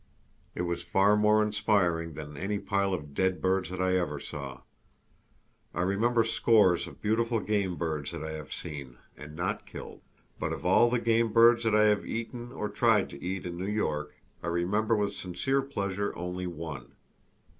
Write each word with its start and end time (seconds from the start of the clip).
It 0.55 0.63
was 0.63 0.81
far 0.81 1.15
more 1.15 1.43
inspiring 1.43 2.15
than 2.15 2.35
any 2.35 2.57
pile 2.57 2.91
of 2.91 3.13
dead 3.13 3.39
birds 3.39 3.69
that 3.69 3.79
I 3.79 3.97
ever 3.99 4.19
saw. 4.19 4.61
I 5.75 5.83
remember 5.83 6.23
scores 6.23 6.87
of 6.87 7.03
beautiful 7.03 7.39
game 7.39 7.75
birds 7.75 8.09
that 8.09 8.23
I 8.23 8.31
have 8.31 8.51
seen 8.51 8.97
and 9.15 9.35
not 9.35 9.67
killed; 9.67 10.01
but 10.39 10.53
of 10.53 10.65
all 10.65 10.89
the 10.89 10.97
game 10.97 11.31
birds 11.31 11.63
that 11.65 11.75
I 11.75 11.83
have 11.83 12.03
eaten 12.03 12.51
or 12.51 12.67
tried 12.67 13.11
to 13.11 13.23
eat 13.23 13.45
in 13.45 13.59
New 13.59 13.69
York, 13.71 14.15
I 14.41 14.47
remember 14.47 14.95
with 14.95 15.13
sincere 15.13 15.61
pleasure 15.61 16.15
only 16.15 16.47
one. 16.47 16.93